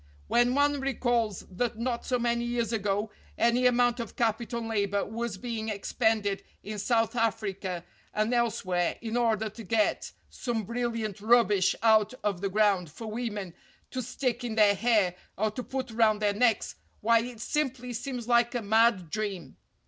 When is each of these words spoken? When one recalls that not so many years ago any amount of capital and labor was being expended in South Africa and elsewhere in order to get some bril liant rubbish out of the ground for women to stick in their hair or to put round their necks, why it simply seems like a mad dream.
When 0.27 0.55
one 0.55 0.79
recalls 0.81 1.41
that 1.41 1.77
not 1.77 2.07
so 2.07 2.17
many 2.17 2.43
years 2.43 2.73
ago 2.73 3.11
any 3.37 3.67
amount 3.67 3.99
of 3.99 4.15
capital 4.15 4.57
and 4.61 4.67
labor 4.67 5.05
was 5.05 5.37
being 5.37 5.69
expended 5.69 6.43
in 6.63 6.79
South 6.79 7.15
Africa 7.15 7.83
and 8.11 8.33
elsewhere 8.33 8.97
in 9.03 9.15
order 9.15 9.47
to 9.51 9.63
get 9.63 10.11
some 10.31 10.65
bril 10.65 10.91
liant 10.95 11.17
rubbish 11.21 11.75
out 11.83 12.15
of 12.23 12.41
the 12.41 12.49
ground 12.49 12.89
for 12.91 13.05
women 13.11 13.53
to 13.91 14.01
stick 14.01 14.43
in 14.43 14.55
their 14.55 14.73
hair 14.73 15.13
or 15.37 15.51
to 15.51 15.61
put 15.61 15.91
round 15.91 16.19
their 16.19 16.33
necks, 16.33 16.73
why 17.01 17.19
it 17.21 17.39
simply 17.39 17.93
seems 17.93 18.27
like 18.27 18.55
a 18.55 18.63
mad 18.63 19.11
dream. 19.11 19.55